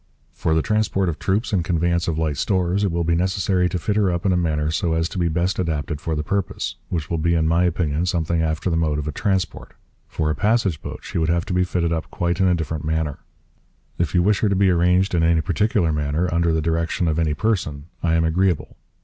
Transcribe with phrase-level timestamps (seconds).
[0.33, 3.77] For the Transport of Troops and conveyance of light Stores, it will be necessary to
[3.77, 6.77] fit her up in a manner so as to be best adapted for the purpose,
[6.89, 9.75] which will be in my opinion something after the mode of a Transport.
[10.07, 12.83] For a passage Boat she would have to be fitted up quite in a different
[12.83, 13.19] manner.
[13.99, 17.19] If you wish her to be arranged in any particular manner under the direction of
[17.19, 18.77] any Person, I am agreeable.